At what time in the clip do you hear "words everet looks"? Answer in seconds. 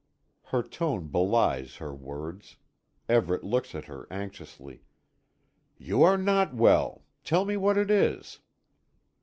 1.93-3.75